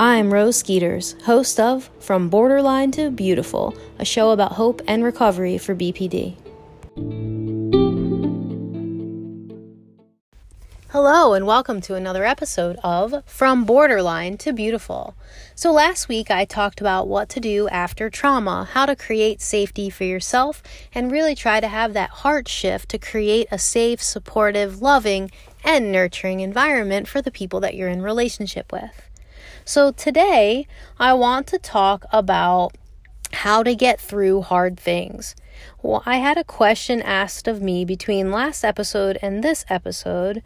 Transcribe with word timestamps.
I'm 0.00 0.32
Rose 0.32 0.56
Skeeters, 0.56 1.16
host 1.24 1.58
of 1.58 1.90
From 1.98 2.28
Borderline 2.28 2.92
to 2.92 3.10
Beautiful, 3.10 3.76
a 3.98 4.04
show 4.04 4.30
about 4.30 4.52
hope 4.52 4.80
and 4.86 5.02
recovery 5.02 5.58
for 5.58 5.74
BPD. 5.74 6.36
Hello, 10.90 11.34
and 11.34 11.48
welcome 11.48 11.80
to 11.80 11.96
another 11.96 12.24
episode 12.24 12.78
of 12.84 13.24
From 13.26 13.64
Borderline 13.64 14.38
to 14.38 14.52
Beautiful. 14.52 15.16
So, 15.56 15.72
last 15.72 16.06
week 16.08 16.30
I 16.30 16.44
talked 16.44 16.80
about 16.80 17.08
what 17.08 17.28
to 17.30 17.40
do 17.40 17.68
after 17.68 18.08
trauma, 18.08 18.68
how 18.70 18.86
to 18.86 18.94
create 18.94 19.42
safety 19.42 19.90
for 19.90 20.04
yourself, 20.04 20.62
and 20.94 21.10
really 21.10 21.34
try 21.34 21.58
to 21.58 21.66
have 21.66 21.92
that 21.94 22.10
heart 22.10 22.46
shift 22.46 22.88
to 22.90 22.98
create 22.98 23.48
a 23.50 23.58
safe, 23.58 24.00
supportive, 24.00 24.80
loving, 24.80 25.32
and 25.64 25.90
nurturing 25.90 26.38
environment 26.38 27.08
for 27.08 27.20
the 27.20 27.32
people 27.32 27.58
that 27.58 27.74
you're 27.74 27.88
in 27.88 28.00
relationship 28.00 28.70
with. 28.70 29.08
So, 29.68 29.90
today 29.92 30.66
I 30.98 31.12
want 31.12 31.46
to 31.48 31.58
talk 31.58 32.06
about 32.10 32.72
how 33.34 33.62
to 33.62 33.74
get 33.74 34.00
through 34.00 34.40
hard 34.40 34.80
things. 34.80 35.36
Well, 35.82 36.02
I 36.06 36.16
had 36.16 36.38
a 36.38 36.42
question 36.42 37.02
asked 37.02 37.46
of 37.46 37.60
me 37.60 37.84
between 37.84 38.32
last 38.32 38.64
episode 38.64 39.18
and 39.20 39.44
this 39.44 39.66
episode, 39.68 40.42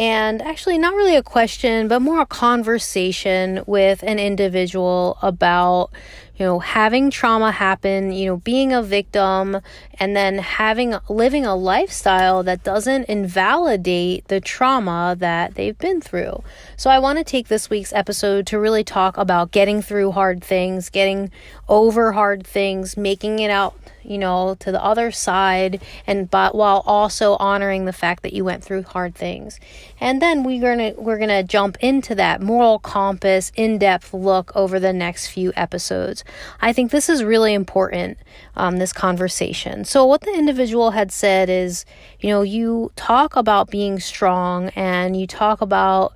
and 0.00 0.40
actually 0.40 0.78
not 0.78 0.94
really 0.94 1.14
a 1.14 1.22
question 1.22 1.86
but 1.86 2.00
more 2.00 2.22
a 2.22 2.26
conversation 2.26 3.62
with 3.66 4.02
an 4.02 4.18
individual 4.18 5.18
about 5.20 5.90
you 6.36 6.46
know 6.46 6.58
having 6.58 7.10
trauma 7.10 7.52
happen 7.52 8.10
you 8.10 8.24
know 8.24 8.38
being 8.38 8.72
a 8.72 8.82
victim 8.82 9.60
and 9.98 10.16
then 10.16 10.38
having 10.38 10.94
living 11.10 11.44
a 11.44 11.54
lifestyle 11.54 12.42
that 12.42 12.64
doesn't 12.64 13.04
invalidate 13.10 14.26
the 14.28 14.40
trauma 14.40 15.14
that 15.18 15.54
they've 15.54 15.78
been 15.78 16.00
through. 16.00 16.42
So 16.78 16.88
i 16.88 16.98
want 16.98 17.18
to 17.18 17.24
take 17.24 17.48
this 17.48 17.68
week's 17.68 17.92
episode 17.92 18.46
to 18.46 18.58
really 18.58 18.82
talk 18.82 19.18
about 19.18 19.50
getting 19.50 19.82
through 19.82 20.12
hard 20.12 20.42
things 20.42 20.88
getting 20.88 21.30
over 21.68 22.12
hard 22.12 22.46
things 22.46 22.96
making 22.96 23.38
it 23.40 23.50
out 23.50 23.76
you 24.10 24.18
know, 24.18 24.56
to 24.58 24.72
the 24.72 24.84
other 24.84 25.12
side 25.12 25.80
and 26.04 26.28
but 26.28 26.52
while 26.52 26.82
also 26.84 27.36
honoring 27.36 27.84
the 27.84 27.92
fact 27.92 28.24
that 28.24 28.32
you 28.32 28.44
went 28.44 28.64
through 28.64 28.82
hard 28.82 29.14
things. 29.14 29.60
And 30.00 30.20
then 30.20 30.42
we're 30.42 30.60
going 30.60 30.94
to 30.94 31.00
we're 31.00 31.18
going 31.18 31.28
to 31.28 31.44
jump 31.44 31.76
into 31.80 32.16
that 32.16 32.42
moral 32.42 32.80
compass 32.80 33.52
in-depth 33.54 34.12
look 34.12 34.50
over 34.56 34.80
the 34.80 34.92
next 34.92 35.28
few 35.28 35.52
episodes. 35.54 36.24
I 36.60 36.72
think 36.72 36.90
this 36.90 37.08
is 37.08 37.22
really 37.22 37.54
important 37.54 38.18
um, 38.56 38.78
this 38.78 38.92
conversation. 38.92 39.84
So 39.84 40.04
what 40.04 40.22
the 40.22 40.34
individual 40.34 40.90
had 40.90 41.12
said 41.12 41.48
is, 41.48 41.84
you 42.18 42.30
know, 42.30 42.42
you 42.42 42.90
talk 42.96 43.36
about 43.36 43.70
being 43.70 44.00
strong 44.00 44.70
and 44.70 45.16
you 45.16 45.28
talk 45.28 45.60
about, 45.60 46.14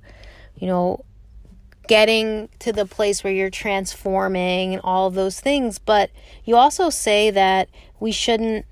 you 0.57 0.67
know, 0.67 1.05
getting 1.87 2.49
to 2.59 2.73
the 2.73 2.85
place 2.85 3.23
where 3.23 3.33
you're 3.33 3.49
transforming 3.49 4.73
and 4.73 4.81
all 4.83 5.07
of 5.07 5.13
those 5.13 5.39
things. 5.39 5.79
But 5.79 6.09
you 6.43 6.55
also 6.55 6.89
say 6.89 7.31
that 7.31 7.69
we 7.99 8.11
shouldn't, 8.11 8.65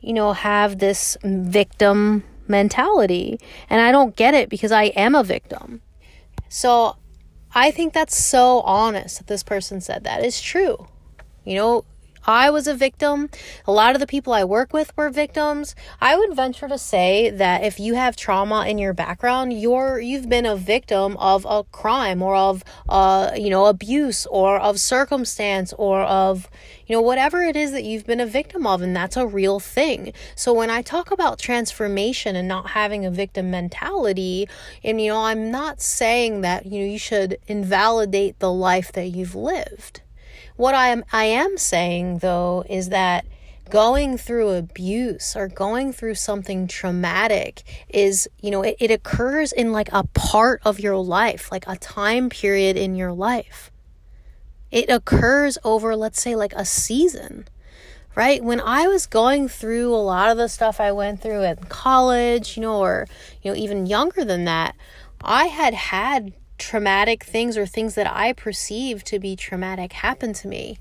you 0.00 0.12
know, 0.12 0.32
have 0.32 0.78
this 0.78 1.16
victim 1.22 2.24
mentality. 2.48 3.40
And 3.68 3.80
I 3.80 3.92
don't 3.92 4.16
get 4.16 4.34
it 4.34 4.48
because 4.48 4.72
I 4.72 4.84
am 4.84 5.14
a 5.14 5.24
victim. 5.24 5.82
So 6.48 6.96
I 7.54 7.70
think 7.70 7.92
that's 7.92 8.16
so 8.16 8.60
honest 8.60 9.18
that 9.18 9.26
this 9.26 9.42
person 9.42 9.80
said 9.80 10.04
that 10.04 10.24
is 10.24 10.40
true. 10.40 10.86
You 11.44 11.56
know, 11.56 11.84
I 12.26 12.50
was 12.50 12.66
a 12.66 12.74
victim. 12.74 13.30
A 13.66 13.72
lot 13.72 13.94
of 13.94 14.00
the 14.00 14.06
people 14.06 14.32
I 14.32 14.42
work 14.42 14.72
with 14.72 14.96
were 14.96 15.10
victims. 15.10 15.76
I 16.00 16.16
would 16.16 16.34
venture 16.34 16.66
to 16.66 16.76
say 16.76 17.30
that 17.30 17.62
if 17.62 17.78
you 17.78 17.94
have 17.94 18.16
trauma 18.16 18.66
in 18.66 18.78
your 18.78 18.92
background, 18.92 19.52
you're 19.52 20.00
you've 20.00 20.28
been 20.28 20.44
a 20.44 20.56
victim 20.56 21.16
of 21.18 21.46
a 21.48 21.62
crime 21.64 22.22
or 22.22 22.34
of 22.34 22.64
uh 22.88 23.30
you 23.36 23.48
know 23.48 23.66
abuse 23.66 24.26
or 24.26 24.58
of 24.58 24.80
circumstance 24.80 25.72
or 25.78 26.00
of 26.02 26.50
you 26.86 26.96
know 26.96 27.00
whatever 27.00 27.42
it 27.42 27.54
is 27.54 27.70
that 27.70 27.84
you've 27.84 28.06
been 28.06 28.20
a 28.20 28.26
victim 28.26 28.66
of 28.66 28.82
and 28.82 28.96
that's 28.96 29.16
a 29.16 29.26
real 29.26 29.60
thing. 29.60 30.12
So 30.34 30.52
when 30.52 30.68
I 30.68 30.82
talk 30.82 31.12
about 31.12 31.38
transformation 31.38 32.34
and 32.34 32.48
not 32.48 32.70
having 32.70 33.06
a 33.06 33.10
victim 33.10 33.52
mentality, 33.52 34.48
and 34.82 35.00
you 35.00 35.12
know 35.12 35.22
I'm 35.22 35.52
not 35.52 35.80
saying 35.80 36.40
that 36.40 36.66
you 36.66 36.80
know 36.80 36.86
you 36.86 36.98
should 36.98 37.38
invalidate 37.46 38.40
the 38.40 38.52
life 38.52 38.90
that 38.92 39.06
you've 39.06 39.36
lived. 39.36 40.00
What 40.56 40.74
I 40.74 40.88
am 40.88 41.04
I 41.12 41.24
am 41.24 41.58
saying 41.58 42.18
though 42.18 42.64
is 42.68 42.88
that 42.88 43.26
going 43.68 44.16
through 44.16 44.50
abuse 44.50 45.36
or 45.36 45.48
going 45.48 45.92
through 45.92 46.14
something 46.14 46.66
traumatic 46.66 47.62
is, 47.88 48.28
you 48.40 48.50
know, 48.50 48.62
it, 48.62 48.76
it 48.78 48.90
occurs 48.90 49.52
in 49.52 49.72
like 49.72 49.88
a 49.92 50.04
part 50.14 50.60
of 50.64 50.80
your 50.80 50.96
life, 50.96 51.50
like 51.50 51.66
a 51.66 51.76
time 51.76 52.28
period 52.28 52.76
in 52.76 52.94
your 52.94 53.12
life. 53.12 53.70
It 54.70 54.88
occurs 54.88 55.58
over, 55.64 55.96
let's 55.96 56.20
say, 56.20 56.34
like 56.34 56.52
a 56.54 56.64
season, 56.64 57.46
right? 58.14 58.42
When 58.42 58.60
I 58.60 58.86
was 58.86 59.06
going 59.06 59.48
through 59.48 59.94
a 59.94 59.96
lot 59.96 60.30
of 60.30 60.36
the 60.36 60.48
stuff 60.48 60.80
I 60.80 60.92
went 60.92 61.20
through 61.20 61.42
in 61.42 61.56
college, 61.68 62.56
you 62.56 62.62
know, 62.62 62.80
or, 62.80 63.06
you 63.42 63.50
know, 63.50 63.56
even 63.56 63.86
younger 63.86 64.24
than 64.24 64.44
that, 64.44 64.74
I 65.20 65.46
had 65.46 65.74
had 65.74 66.32
traumatic 66.58 67.24
things 67.24 67.56
or 67.56 67.66
things 67.66 67.94
that 67.94 68.06
I 68.06 68.32
perceive 68.32 69.04
to 69.04 69.18
be 69.18 69.36
traumatic 69.36 69.92
happen 69.92 70.32
to 70.34 70.48
me. 70.48 70.78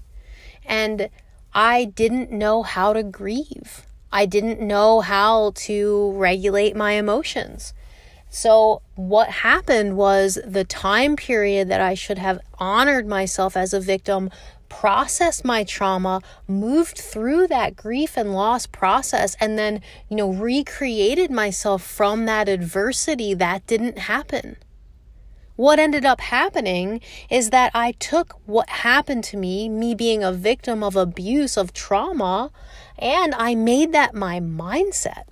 And 0.66 1.10
I 1.54 1.86
didn't 1.86 2.32
know 2.32 2.64
how 2.64 2.94
to 2.94 3.04
grieve. 3.04 3.86
I 4.12 4.26
didn't 4.26 4.62
know 4.62 5.02
how 5.02 5.52
to 5.56 6.12
regulate 6.14 6.76
my 6.76 6.94
emotions. 6.94 7.74
So, 8.30 8.82
what 8.96 9.30
happened 9.30 9.96
was 9.96 10.38
the 10.46 10.66
time 10.66 11.16
period 11.16 11.70
that 11.70 11.80
I 11.80 11.94
should 11.94 12.18
have 12.18 12.40
honored 12.60 13.08
myself 13.08 13.56
as 13.56 13.74
a 13.74 13.80
victim, 13.80 14.30
processed 14.68 15.46
my 15.46 15.64
trauma, 15.64 16.22
moved 16.48 16.98
through 16.98 17.48
that 17.48 17.78
grief 17.78 18.18
and 18.18 18.34
loss 18.34 18.66
process, 18.66 19.38
and 19.40 19.58
then, 19.58 19.82
you 20.10 20.18
know, 20.18 20.32
recreated 20.32 21.32
myself 21.32 21.82
from 21.82 22.26
that 22.26 22.50
adversity 22.50 23.34
that 23.34 23.66
didn't 23.68 24.00
happen. 24.00 24.58
What 25.56 25.80
ended 25.80 26.04
up 26.04 26.20
happening 26.20 27.00
is 27.30 27.50
that 27.52 27.72
I 27.74 27.94
took 27.94 28.34
what 28.46 28.68
happened 28.70 29.24
to 29.26 29.38
me, 29.38 29.70
me 29.70 29.96
being 29.96 30.24
a 30.24 30.34
victim 30.34 30.84
of 30.84 30.96
abuse, 30.98 31.56
of 31.56 31.72
trauma, 31.72 32.52
and 33.00 33.34
I 33.36 33.56
made 33.56 33.94
that 33.94 34.14
my 34.14 34.42
mindset. 34.42 35.24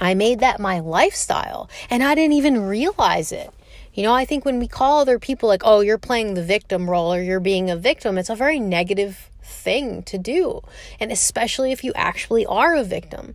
I 0.00 0.14
made 0.14 0.38
that 0.40 0.60
my 0.60 0.78
lifestyle, 0.78 1.68
and 1.90 2.04
I 2.04 2.14
didn't 2.14 2.34
even 2.34 2.60
realize 2.62 3.32
it. 3.32 3.50
You 3.92 4.04
know, 4.04 4.14
I 4.14 4.24
think 4.24 4.44
when 4.44 4.60
we 4.60 4.68
call 4.68 5.00
other 5.00 5.18
people 5.18 5.48
like, 5.48 5.62
oh, 5.64 5.80
you're 5.80 5.98
playing 5.98 6.34
the 6.34 6.44
victim 6.44 6.88
role 6.88 7.12
or 7.12 7.20
you're 7.20 7.40
being 7.40 7.68
a 7.68 7.76
victim, 7.76 8.16
it's 8.16 8.30
a 8.30 8.36
very 8.36 8.60
negative 8.60 9.28
thing 9.42 10.04
to 10.04 10.18
do. 10.18 10.60
And 11.00 11.10
especially 11.10 11.72
if 11.72 11.82
you 11.82 11.92
actually 11.96 12.46
are 12.46 12.76
a 12.76 12.84
victim, 12.84 13.34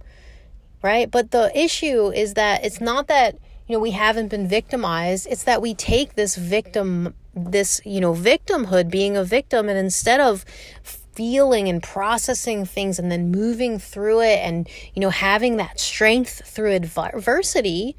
right? 0.81 1.11
But 1.11 1.31
the 1.31 1.51
issue 1.53 2.11
is 2.11 2.35
that 2.35 2.63
it's 2.63 2.79
not 2.79 3.07
that 3.07 3.37
know, 3.73 3.79
we 3.79 3.91
haven't 3.91 4.29
been 4.29 4.47
victimized. 4.47 5.27
It's 5.29 5.43
that 5.43 5.61
we 5.61 5.73
take 5.73 6.15
this 6.15 6.35
victim, 6.35 7.13
this, 7.35 7.81
you 7.85 7.99
know, 7.99 8.13
victimhood, 8.13 8.89
being 8.89 9.17
a 9.17 9.23
victim, 9.23 9.69
and 9.69 9.77
instead 9.77 10.19
of 10.19 10.45
feeling 10.83 11.69
and 11.69 11.83
processing 11.83 12.65
things 12.65 12.97
and 12.97 13.11
then 13.11 13.29
moving 13.29 13.77
through 13.77 14.21
it 14.21 14.39
and, 14.39 14.67
you 14.93 14.99
know, 14.99 15.09
having 15.09 15.57
that 15.57 15.79
strength 15.79 16.41
through 16.45 16.71
adversity, 16.71 17.95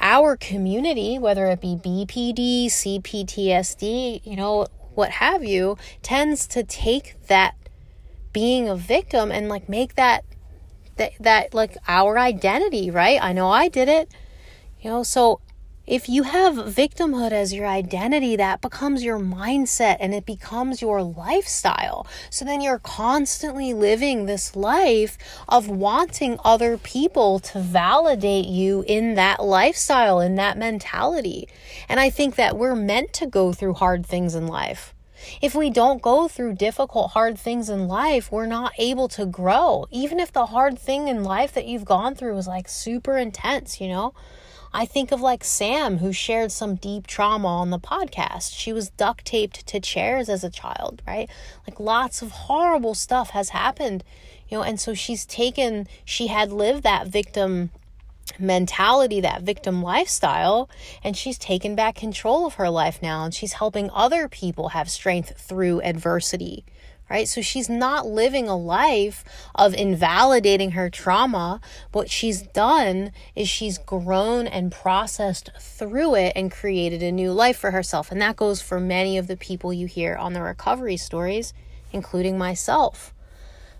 our 0.00 0.36
community, 0.36 1.18
whether 1.18 1.46
it 1.46 1.60
be 1.60 1.76
BPD, 1.76 2.66
CPTSD, 2.66 4.24
you 4.24 4.36
know, 4.36 4.66
what 4.94 5.10
have 5.10 5.44
you, 5.44 5.76
tends 6.02 6.46
to 6.48 6.62
take 6.62 7.16
that 7.28 7.54
being 8.32 8.68
a 8.68 8.76
victim 8.76 9.30
and 9.30 9.48
like 9.48 9.68
make 9.68 9.94
that 9.96 10.24
that 10.96 11.12
that 11.20 11.54
like 11.54 11.76
our 11.88 12.18
identity, 12.18 12.90
right? 12.90 13.18
I 13.22 13.32
know 13.32 13.48
I 13.48 13.68
did 13.68 13.88
it. 13.88 14.10
You 14.80 14.90
know, 14.90 15.02
so 15.02 15.40
if 15.86 16.08
you 16.08 16.22
have 16.22 16.54
victimhood 16.54 17.32
as 17.32 17.52
your 17.52 17.66
identity, 17.66 18.36
that 18.36 18.60
becomes 18.60 19.02
your 19.02 19.18
mindset 19.18 19.96
and 19.98 20.14
it 20.14 20.24
becomes 20.24 20.80
your 20.80 21.02
lifestyle. 21.02 22.06
So 22.30 22.44
then 22.44 22.60
you're 22.60 22.78
constantly 22.78 23.74
living 23.74 24.24
this 24.24 24.54
life 24.54 25.18
of 25.48 25.68
wanting 25.68 26.38
other 26.44 26.78
people 26.78 27.40
to 27.40 27.58
validate 27.58 28.46
you 28.46 28.84
in 28.86 29.16
that 29.16 29.42
lifestyle, 29.42 30.20
in 30.20 30.36
that 30.36 30.56
mentality. 30.56 31.48
And 31.88 31.98
I 31.98 32.08
think 32.08 32.36
that 32.36 32.56
we're 32.56 32.76
meant 32.76 33.12
to 33.14 33.26
go 33.26 33.52
through 33.52 33.74
hard 33.74 34.06
things 34.06 34.34
in 34.34 34.46
life. 34.46 34.94
If 35.42 35.54
we 35.54 35.70
don't 35.70 36.00
go 36.00 36.28
through 36.28 36.54
difficult, 36.54 37.10
hard 37.10 37.38
things 37.38 37.68
in 37.68 37.88
life, 37.88 38.32
we're 38.32 38.46
not 38.46 38.72
able 38.78 39.08
to 39.08 39.26
grow. 39.26 39.86
Even 39.90 40.20
if 40.20 40.32
the 40.32 40.46
hard 40.46 40.78
thing 40.78 41.08
in 41.08 41.24
life 41.24 41.52
that 41.54 41.66
you've 41.66 41.84
gone 41.84 42.14
through 42.14 42.38
is 42.38 42.46
like 42.46 42.68
super 42.68 43.18
intense, 43.18 43.80
you 43.80 43.88
know? 43.88 44.14
I 44.72 44.86
think 44.86 45.10
of 45.10 45.20
like 45.20 45.42
Sam, 45.42 45.98
who 45.98 46.12
shared 46.12 46.52
some 46.52 46.76
deep 46.76 47.08
trauma 47.08 47.48
on 47.48 47.70
the 47.70 47.78
podcast. 47.78 48.56
She 48.56 48.72
was 48.72 48.90
duct 48.90 49.24
taped 49.24 49.66
to 49.66 49.80
chairs 49.80 50.28
as 50.28 50.44
a 50.44 50.50
child, 50.50 51.02
right? 51.06 51.28
Like 51.66 51.80
lots 51.80 52.22
of 52.22 52.30
horrible 52.30 52.94
stuff 52.94 53.30
has 53.30 53.48
happened, 53.48 54.04
you 54.48 54.58
know, 54.58 54.62
and 54.62 54.78
so 54.78 54.94
she's 54.94 55.26
taken, 55.26 55.88
she 56.04 56.28
had 56.28 56.52
lived 56.52 56.84
that 56.84 57.08
victim 57.08 57.70
mentality, 58.38 59.20
that 59.20 59.42
victim 59.42 59.82
lifestyle, 59.82 60.70
and 61.02 61.16
she's 61.16 61.36
taken 61.36 61.74
back 61.74 61.96
control 61.96 62.46
of 62.46 62.54
her 62.54 62.70
life 62.70 63.02
now 63.02 63.24
and 63.24 63.34
she's 63.34 63.54
helping 63.54 63.90
other 63.90 64.28
people 64.28 64.68
have 64.68 64.88
strength 64.88 65.36
through 65.36 65.82
adversity 65.82 66.64
right? 67.10 67.28
So 67.28 67.42
she's 67.42 67.68
not 67.68 68.06
living 68.06 68.48
a 68.48 68.56
life 68.56 69.24
of 69.54 69.74
invalidating 69.74 70.70
her 70.70 70.88
trauma. 70.88 71.60
What 71.92 72.08
she's 72.08 72.42
done 72.42 73.10
is 73.34 73.48
she's 73.48 73.76
grown 73.76 74.46
and 74.46 74.70
processed 74.70 75.50
through 75.58 76.14
it 76.14 76.32
and 76.36 76.52
created 76.52 77.02
a 77.02 77.10
new 77.10 77.32
life 77.32 77.58
for 77.58 77.72
herself. 77.72 78.12
And 78.12 78.22
that 78.22 78.36
goes 78.36 78.62
for 78.62 78.78
many 78.78 79.18
of 79.18 79.26
the 79.26 79.36
people 79.36 79.72
you 79.72 79.86
hear 79.86 80.14
on 80.14 80.32
the 80.32 80.40
recovery 80.40 80.96
stories, 80.96 81.52
including 81.92 82.38
myself. 82.38 83.12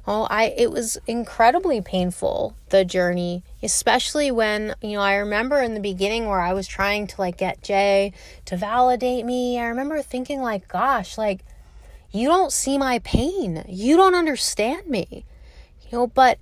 Oh, 0.07 0.27
I 0.31 0.55
it 0.57 0.73
was 0.73 0.99
incredibly 1.07 1.81
painful 1.81 2.57
the 2.71 2.85
journey, 2.85 3.45
especially 3.63 4.31
when, 4.31 4.75
you 4.83 4.93
know, 4.93 5.03
I 5.03 5.17
remember 5.17 5.61
in 5.61 5.75
the 5.75 5.81
beginning 5.81 6.27
where 6.27 6.41
I 6.41 6.53
was 6.53 6.67
trying 6.67 7.07
to 7.09 7.21
like 7.21 7.37
get 7.37 7.63
Jay 7.63 8.13
to 8.47 8.57
validate 8.57 9.25
me. 9.25 9.59
I 9.59 9.67
remember 9.67 10.01
thinking 10.03 10.41
like, 10.41 10.67
gosh, 10.69 11.19
like 11.19 11.45
you 12.11 12.29
don't 12.29 12.53
see 12.53 12.79
my 12.79 12.99
pain. 13.01 13.65
You 13.69 13.97
don't 13.97 14.15
understand 14.15 14.89
me. 14.89 15.25
You 15.83 15.99
know, 15.99 16.07
but 16.07 16.39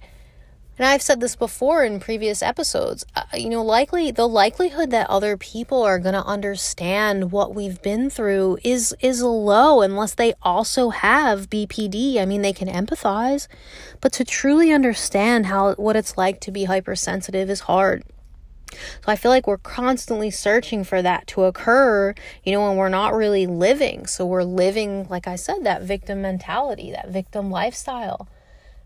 and 0.79 0.87
I've 0.87 1.03
said 1.03 1.21
this 1.21 1.35
before 1.35 1.83
in 1.83 1.99
previous 1.99 2.41
episodes, 2.41 3.05
uh, 3.17 3.25
you 3.35 3.51
know, 3.51 3.65
likely 3.65 4.13
the 4.13 4.29
likelihood 4.29 4.93
that 4.93 5.11
other 5.11 5.37
people 5.37 5.83
are 5.83 5.99
going 5.99 6.15
to 6.15 6.25
understand 6.25 7.33
what 7.33 7.53
we've 7.53 7.83
been 7.83 8.09
through 8.11 8.59
is 8.63 8.95
is 9.01 9.21
low 9.21 9.83
unless 9.83 10.15
they 10.15 10.35
also 10.41 10.91
have 10.91 11.51
BPD. 11.51 12.19
I 12.19 12.27
mean, 12.27 12.43
they 12.43 12.53
can 12.53 12.69
empathize, 12.69 13.49
but 14.01 14.13
to 14.13 14.25
truly 14.25 14.73
understand 14.73 15.47
how 15.47 15.75
what 15.75 15.97
it's 15.97 16.17
like 16.17 16.41
to 16.43 16.53
be 16.53 16.65
hypersensitive 16.65 17.51
is 17.51 17.61
hard. 17.61 18.05
So 18.71 19.13
I 19.13 19.17
feel 19.17 19.31
like 19.31 19.47
we're 19.47 19.59
constantly 19.59 20.31
searching 20.31 20.85
for 20.85 21.03
that 21.03 21.27
to 21.29 21.45
occur, 21.45 22.15
you 22.45 22.53
know, 22.53 22.67
when 22.67 22.77
we're 22.77 22.89
not 22.89 23.15
really 23.15 23.47
living. 23.47 24.07
So 24.07 24.27
we're 24.27 24.45
living, 24.45 25.07
like 25.09 25.27
I 25.27 25.37
said, 25.37 25.65
that 25.65 25.83
victim 25.83 26.23
mentality, 26.23 26.91
that 26.93 27.09
victim 27.09 27.51
lifestyle, 27.51 28.29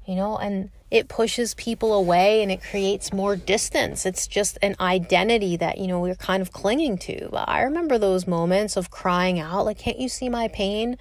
you 0.06 0.14
know, 0.14 0.36
and 0.36 0.70
it 0.90 1.08
pushes 1.08 1.54
people 1.54 1.94
away 1.94 2.42
and 2.42 2.52
it 2.52 2.62
creates 2.62 3.12
more 3.12 3.34
distance. 3.34 4.04
It's 4.04 4.26
just 4.26 4.58
an 4.62 4.76
identity 4.78 5.56
that, 5.56 5.78
you 5.78 5.86
know, 5.86 6.00
we're 6.00 6.14
kind 6.14 6.42
of 6.42 6.52
clinging 6.52 6.98
to. 6.98 7.28
But 7.30 7.48
I 7.48 7.62
remember 7.62 7.98
those 7.98 8.26
moments 8.26 8.76
of 8.76 8.90
crying 8.90 9.40
out, 9.40 9.64
like, 9.64 9.78
can't 9.78 9.98
you 9.98 10.08
see 10.08 10.28
my 10.28 10.48
pain? 10.48 10.98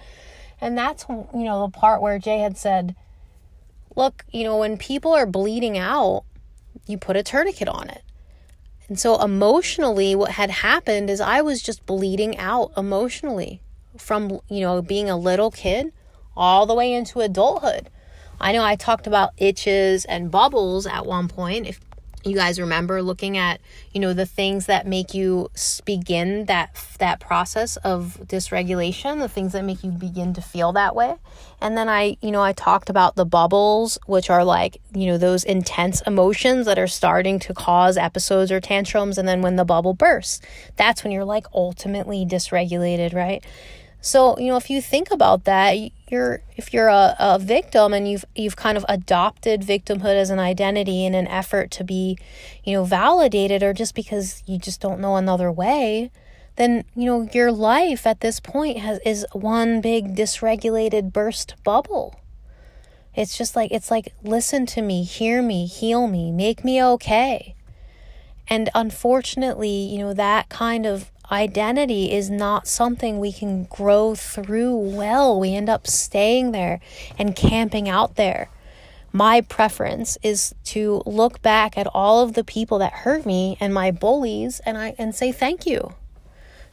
And 0.60 0.78
that's, 0.78 1.04
you 1.08 1.44
know, 1.44 1.66
the 1.66 1.72
part 1.72 2.00
where 2.00 2.18
Jay 2.18 2.38
had 2.38 2.56
said, 2.56 2.94
look, 3.96 4.24
you 4.30 4.44
know, 4.44 4.58
when 4.58 4.78
people 4.78 5.12
are 5.12 5.26
bleeding 5.26 5.76
out, 5.76 6.24
you 6.86 6.96
put 6.96 7.16
a 7.16 7.22
tourniquet 7.22 7.68
on 7.68 7.90
it 7.90 8.02
and 8.92 9.00
so 9.00 9.18
emotionally, 9.22 10.14
what 10.14 10.32
had 10.32 10.50
happened 10.50 11.08
is 11.08 11.18
I 11.18 11.40
was 11.40 11.62
just 11.62 11.86
bleeding 11.86 12.36
out 12.36 12.72
emotionally 12.76 13.62
from, 13.96 14.40
you 14.50 14.60
know, 14.60 14.82
being 14.82 15.08
a 15.08 15.16
little 15.16 15.50
kid 15.50 15.94
all 16.36 16.66
the 16.66 16.74
way 16.74 16.92
into 16.92 17.20
adulthood. 17.20 17.88
I 18.38 18.52
know 18.52 18.62
I 18.62 18.76
talked 18.76 19.06
about 19.06 19.30
itches 19.38 20.04
and 20.04 20.30
bubbles 20.30 20.86
at 20.86 21.06
one 21.06 21.26
point. 21.26 21.66
If 21.66 21.80
you 22.24 22.34
guys 22.34 22.60
remember 22.60 23.02
looking 23.02 23.36
at 23.36 23.60
you 23.92 24.00
know 24.00 24.12
the 24.12 24.26
things 24.26 24.66
that 24.66 24.86
make 24.86 25.14
you 25.14 25.50
begin 25.84 26.46
that 26.46 26.74
that 26.98 27.20
process 27.20 27.76
of 27.78 28.18
dysregulation 28.24 29.18
the 29.18 29.28
things 29.28 29.52
that 29.52 29.64
make 29.64 29.82
you 29.82 29.90
begin 29.90 30.34
to 30.34 30.40
feel 30.42 30.72
that 30.72 30.94
way. 30.94 31.16
And 31.60 31.76
then 31.76 31.88
i 31.88 32.16
you 32.20 32.30
know 32.30 32.42
i 32.42 32.52
talked 32.52 32.90
about 32.90 33.16
the 33.16 33.24
bubbles 33.24 33.98
which 34.06 34.30
are 34.30 34.44
like 34.44 34.78
you 34.94 35.06
know 35.06 35.18
those 35.18 35.44
intense 35.44 36.00
emotions 36.02 36.66
that 36.66 36.78
are 36.78 36.86
starting 36.86 37.38
to 37.40 37.54
cause 37.54 37.96
episodes 37.96 38.50
or 38.50 38.60
tantrums. 38.60 39.18
And 39.18 39.28
then 39.28 39.42
when 39.42 39.56
the 39.56 39.64
bubble 39.64 39.94
bursts 39.94 40.40
that's 40.76 41.02
when 41.02 41.12
you're 41.12 41.24
like 41.24 41.46
ultimately 41.54 42.24
dysregulated 42.24 43.14
right? 43.14 43.44
So, 44.04 44.36
you 44.36 44.48
know, 44.48 44.56
if 44.56 44.68
you 44.68 44.82
think 44.82 45.12
about 45.12 45.44
that, 45.44 45.76
you're 46.12 46.42
if 46.56 46.72
you're 46.72 46.88
a, 46.88 47.16
a 47.18 47.38
victim 47.38 47.92
and 47.92 48.08
you've 48.08 48.24
you've 48.36 48.54
kind 48.54 48.76
of 48.76 48.84
adopted 48.88 49.62
victimhood 49.62 50.14
as 50.14 50.30
an 50.30 50.38
identity 50.38 51.04
in 51.04 51.14
an 51.14 51.26
effort 51.26 51.70
to 51.72 51.84
be, 51.84 52.18
you 52.62 52.74
know, 52.74 52.84
validated 52.84 53.62
or 53.62 53.72
just 53.72 53.94
because 53.94 54.42
you 54.46 54.58
just 54.58 54.80
don't 54.80 55.00
know 55.00 55.16
another 55.16 55.50
way, 55.50 56.10
then, 56.56 56.84
you 56.94 57.06
know, 57.06 57.28
your 57.32 57.50
life 57.50 58.06
at 58.06 58.20
this 58.20 58.38
point 58.38 58.78
has 58.78 58.98
is 59.04 59.26
one 59.32 59.80
big 59.80 60.14
dysregulated 60.14 61.12
burst 61.12 61.54
bubble. 61.64 62.20
It's 63.14 63.36
just 63.36 63.56
like 63.56 63.72
it's 63.72 63.90
like 63.90 64.12
listen 64.22 64.66
to 64.66 64.82
me, 64.82 65.04
hear 65.04 65.42
me, 65.42 65.66
heal 65.66 66.06
me, 66.06 66.30
make 66.30 66.62
me 66.64 66.82
okay. 66.84 67.54
And 68.48 68.68
unfortunately, 68.74 69.70
you 69.70 69.98
know, 69.98 70.12
that 70.12 70.48
kind 70.50 70.84
of 70.84 71.10
identity 71.32 72.12
is 72.12 72.30
not 72.30 72.68
something 72.68 73.18
we 73.18 73.32
can 73.32 73.64
grow 73.64 74.14
through 74.14 74.76
well. 74.76 75.40
We 75.40 75.54
end 75.54 75.70
up 75.70 75.86
staying 75.86 76.52
there 76.52 76.80
and 77.18 77.34
camping 77.34 77.88
out 77.88 78.16
there. 78.16 78.50
My 79.12 79.40
preference 79.40 80.16
is 80.22 80.54
to 80.64 81.02
look 81.04 81.42
back 81.42 81.76
at 81.76 81.86
all 81.88 82.22
of 82.22 82.34
the 82.34 82.44
people 82.44 82.78
that 82.78 82.92
hurt 82.92 83.26
me 83.26 83.56
and 83.60 83.72
my 83.72 83.90
bullies 83.90 84.60
and 84.60 84.78
I 84.78 84.94
and 84.98 85.14
say 85.14 85.32
thank 85.32 85.66
you. 85.66 85.94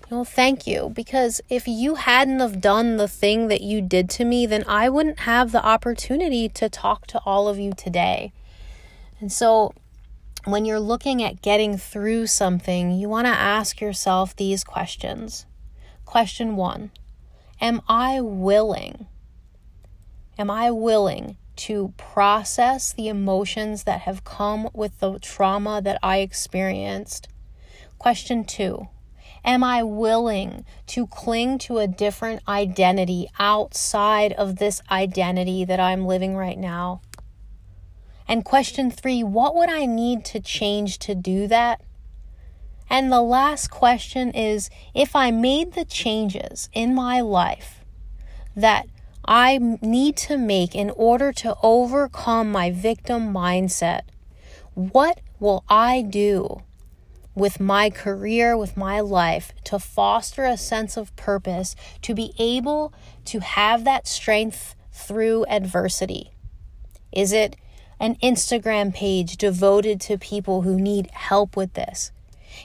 You 0.09 0.17
know, 0.17 0.23
thank 0.23 0.65
you 0.65 0.91
because 0.95 1.41
if 1.50 1.67
you 1.67 1.95
hadn't 1.95 2.39
have 2.39 2.61
done 2.61 2.97
the 2.97 3.07
thing 3.07 3.47
that 3.47 3.61
you 3.61 3.81
did 3.81 4.09
to 4.11 4.25
me, 4.25 4.45
then 4.45 4.63
I 4.67 4.89
wouldn't 4.89 5.21
have 5.21 5.51
the 5.51 5.63
opportunity 5.63 6.50
to 6.50 6.69
talk 6.69 7.07
to 7.07 7.19
all 7.25 7.47
of 7.47 7.59
you 7.59 7.73
today. 7.73 8.31
And 9.19 9.31
so 9.31 9.73
when 10.45 10.65
you're 10.65 10.80
looking 10.80 11.21
at 11.21 11.41
getting 11.41 11.77
through 11.77 12.27
something, 12.27 12.91
you 12.91 13.09
want 13.09 13.27
to 13.27 13.31
ask 13.31 13.81
yourself 13.81 14.36
these 14.36 14.63
questions. 14.63 15.45
Question 16.06 16.56
one 16.56 16.91
Am 17.62 17.81
I 17.88 18.21
willing? 18.21 19.07
Am 20.38 20.50
I 20.50 20.71
willing 20.71 21.38
to 21.57 21.94
process 21.97 22.94
the 22.94 23.09
emotions 23.09 23.83
that 23.83 24.01
have 24.01 24.24
come 24.24 24.69
with 24.74 25.00
the 25.01 25.19
trauma 25.19 25.81
that 25.81 26.00
I 26.01 26.19
experienced? 26.19 27.27
Question 27.97 28.45
two 28.45 28.88
Am 29.44 29.63
I 29.63 29.83
willing 29.83 30.65
to 30.88 31.07
cling 31.07 31.57
to 31.59 31.80
a 31.80 31.88
different 31.88 32.42
identity 32.47 33.27
outside 33.39 34.33
of 34.33 34.56
this 34.56 34.81
identity 34.89 35.65
that 35.65 35.80
I'm 35.80 36.06
living 36.06 36.35
right 36.35 36.57
now? 36.57 37.01
And 38.30 38.46
question 38.46 38.92
three, 38.92 39.24
what 39.24 39.56
would 39.56 39.70
I 39.70 39.88
need 39.88 40.24
to 40.26 40.40
change 40.40 41.00
to 41.00 41.16
do 41.16 41.48
that? 41.48 41.81
And 42.88 43.12
the 43.12 43.24
last 43.24 43.71
question 43.71 44.30
is 44.31 44.69
if 44.94 45.16
I 45.16 45.31
made 45.31 45.74
the 45.74 45.83
changes 45.83 46.69
in 46.71 46.94
my 46.94 47.21
life 47.21 47.83
that 48.56 48.88
I 49.26 49.57
need 49.81 50.16
to 50.18 50.38
make 50.38 50.76
in 50.76 50.92
order 50.92 51.33
to 51.33 51.57
overcome 51.64 52.52
my 52.52 52.69
victim 52.69 53.33
mindset, 53.33 54.02
what 54.76 55.21
will 55.40 55.64
I 55.68 56.04
do 56.04 56.62
with 57.33 57.59
my 57.59 57.90
career, 57.90 58.56
with 58.56 58.78
my 58.78 59.00
life, 59.00 59.54
to 59.64 59.80
foster 59.80 60.45
a 60.45 60.57
sense 60.57 60.98
of 60.98 61.16
purpose, 61.16 61.76
to 62.04 62.14
be 62.14 62.33
able 62.38 62.94
to 63.26 63.40
have 63.40 63.86
that 63.86 64.07
strength 64.07 64.76
through 64.92 65.45
adversity? 65.48 66.31
Is 67.12 67.31
it 67.31 67.56
an 67.99 68.15
Instagram 68.15 68.94
page 68.94 69.37
devoted 69.37 69.99
to 70.01 70.18
people 70.18 70.61
who 70.61 70.79
need 70.79 71.11
help 71.11 71.57
with 71.57 71.73
this? 71.73 72.11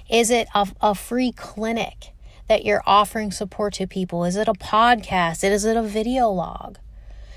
Is 0.08 0.30
it 0.30 0.48
a, 0.54 0.68
a 0.80 0.94
free 0.94 1.32
clinic 1.32 2.12
that 2.48 2.64
you're 2.64 2.82
offering 2.86 3.32
support 3.32 3.74
to 3.74 3.86
people? 3.86 4.24
Is 4.24 4.36
it 4.36 4.48
a 4.48 4.52
podcast? 4.52 5.42
Is 5.42 5.64
it 5.64 5.76
a 5.76 5.82
video 5.82 6.28
log? 6.28 6.78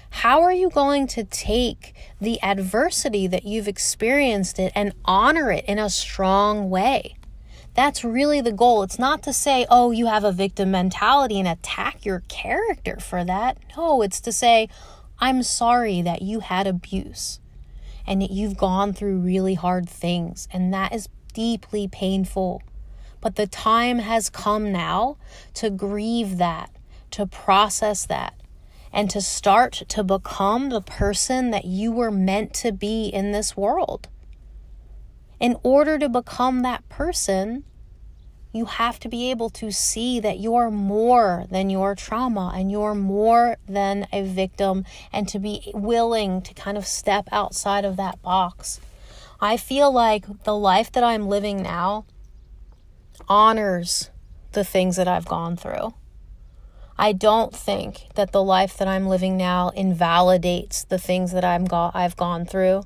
How 0.10 0.42
are 0.42 0.54
you 0.54 0.70
going 0.70 1.08
to 1.08 1.24
take 1.24 1.94
the 2.20 2.42
adversity 2.42 3.28
that 3.28 3.46
you've 3.46 3.68
experienced 3.68 4.58
it 4.58 4.72
and 4.74 4.94
honor 5.06 5.52
it 5.52 5.66
in 5.66 5.80
a 5.80 5.90
strong 5.90 6.70
way? 6.70 7.16
That's 7.74 8.04
really 8.04 8.42
the 8.42 8.52
goal. 8.52 8.82
It's 8.84 8.98
not 8.98 9.22
to 9.24 9.34
say, 9.34 9.66
oh, 9.70 9.92
you 9.92 10.08
have 10.08 10.24
a 10.24 10.32
victim 10.32 10.72
mentality 10.72 11.40
and 11.40 11.48
attack 11.48 12.06
your 12.06 12.24
character 12.28 12.98
for 13.00 13.24
that. 13.24 13.58
No, 13.76 14.02
it's 14.02 14.20
to 14.22 14.32
say, 14.32 14.70
I'm 15.20 15.44
sorry 15.44 16.02
that 16.02 16.22
you 16.22 16.40
had 16.40 16.66
abuse 16.66 17.40
and 18.08 18.24
you've 18.24 18.58
gone 18.58 18.94
through 18.94 19.20
really 19.20 19.56
hard 19.56 19.90
things, 19.90 20.48
and 20.52 20.74
that 20.74 20.94
is 20.94 21.10
deeply 21.34 21.88
painful. 21.88 22.64
But 23.20 23.36
the 23.36 23.48
time 23.48 24.00
has 24.00 24.30
come 24.30 24.72
now 24.72 25.18
to 25.56 25.70
grieve 25.70 26.38
that, 26.38 26.72
to 27.12 27.26
process 27.26 28.06
that, 28.06 28.34
and 28.94 29.10
to 29.10 29.22
start 29.22 29.74
to 29.90 30.04
become 30.04 30.70
the 30.70 30.82
person 30.82 31.52
that 31.52 31.66
you 31.66 31.92
were 31.92 32.12
meant 32.12 32.54
to 32.56 32.72
be 32.72 33.08
in 33.08 33.34
this 33.34 33.58
world. 33.58 34.08
In 35.40 35.58
order 35.62 36.00
to 36.00 36.10
become 36.10 36.62
that 36.62 36.88
person, 36.90 37.64
you 38.52 38.66
have 38.66 39.00
to 39.00 39.10
be 39.10 39.30
able 39.30 39.50
to 39.52 39.72
see 39.72 40.20
that 40.20 40.40
you're 40.40 40.72
more 40.72 41.46
than 41.52 41.70
your 41.70 41.96
trauma 41.96 42.52
and 42.56 42.72
you're 42.72 42.96
more 42.96 43.58
than 43.68 44.08
a 44.12 44.24
victim 44.24 44.86
and 45.12 45.28
to 45.28 45.40
be 45.40 45.72
willing 45.74 46.42
to 46.42 46.54
kind 46.54 46.78
of 46.78 46.86
step 46.86 47.28
outside 47.32 47.86
of 47.86 47.98
that 47.98 48.22
box. 48.22 48.80
I 49.40 49.58
feel 49.58 49.92
like 49.92 50.26
the 50.44 50.56
life 50.56 50.92
that 50.94 51.04
I'm 51.04 51.28
living 51.28 51.62
now 51.62 52.06
honors 53.28 54.10
the 54.54 54.64
things 54.64 54.96
that 54.96 55.08
I've 55.08 55.26
gone 55.26 55.56
through. 55.58 55.94
I 56.98 57.12
don't 57.12 57.56
think 57.56 58.08
that 58.16 58.32
the 58.32 58.44
life 58.44 58.78
that 58.78 58.88
I'm 58.88 59.08
living 59.08 59.38
now 59.38 59.70
invalidates 59.70 60.84
the 60.86 60.98
things 60.98 61.32
that 61.32 61.46
I'm 61.46 61.66
go- 61.66 61.92
I've 61.94 62.16
gone 62.16 62.46
through 62.46 62.84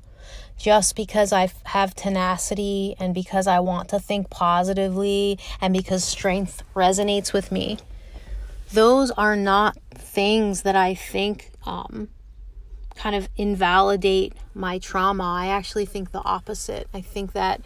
just 0.62 0.94
because 0.94 1.32
I 1.32 1.50
have 1.64 1.92
tenacity 1.92 2.94
and 3.00 3.12
because 3.12 3.48
I 3.48 3.58
want 3.58 3.88
to 3.88 3.98
think 3.98 4.30
positively 4.30 5.40
and 5.60 5.74
because 5.74 6.04
strength 6.04 6.62
resonates 6.76 7.32
with 7.32 7.50
me. 7.50 7.78
Those 8.72 9.10
are 9.10 9.34
not 9.34 9.76
things 9.90 10.62
that 10.62 10.76
I 10.76 10.94
think 10.94 11.50
um, 11.66 12.10
kind 12.94 13.16
of 13.16 13.28
invalidate 13.36 14.34
my 14.54 14.78
trauma. 14.78 15.24
I 15.24 15.48
actually 15.48 15.84
think 15.84 16.12
the 16.12 16.22
opposite. 16.22 16.86
I 16.94 17.00
think 17.00 17.32
that 17.32 17.60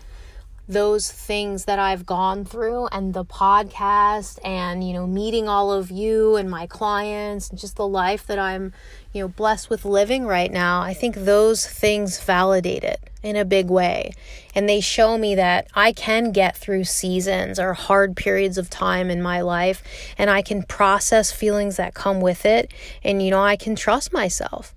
those 0.69 1.11
things 1.11 1.65
that 1.67 1.79
I've 1.79 2.05
gone 2.05 2.45
through 2.45 2.87
and 2.89 3.15
the 3.15 3.25
podcast 3.25 4.39
and 4.45 4.87
you 4.87 4.93
know 4.93 5.07
meeting 5.07 5.49
all 5.49 5.73
of 5.73 5.91
you 5.91 6.37
and 6.37 6.51
my 6.51 6.67
clients 6.67 7.51
and 7.51 7.59
just 7.59 7.77
the 7.77 7.87
life 7.87 8.27
that 8.27 8.39
I'm 8.39 8.73
you 9.13 9.23
know 9.23 9.29
blessed 9.29 9.71
with 9.71 9.85
living 9.85 10.27
right 10.27 10.51
now 10.51 10.81
I 10.81 10.93
think 10.93 11.15
those 11.15 11.67
things 11.67 12.21
validate 12.21 12.83
it 12.83 13.01
in 13.23 13.37
a 13.37 13.45
big 13.45 13.69
way. 13.69 14.13
And 14.55 14.69
they 14.69 14.81
show 14.81 15.19
me 15.19 15.35
that 15.35 15.67
I 15.75 15.93
can 15.93 16.31
get 16.31 16.57
through 16.57 16.85
seasons 16.85 17.59
or 17.59 17.75
hard 17.75 18.17
periods 18.17 18.57
of 18.57 18.71
time 18.71 19.11
in 19.11 19.21
my 19.21 19.41
life 19.41 19.83
and 20.17 20.31
I 20.31 20.43
can 20.43 20.63
process 20.63 21.33
feelings 21.33 21.77
that 21.77 21.95
come 21.95 22.21
with 22.21 22.47
it. 22.47 22.73
And 23.03 23.23
you 23.23 23.31
know 23.31 23.43
I 23.43 23.57
can 23.57 23.77
trust 23.77 24.13
myself 24.13 24.75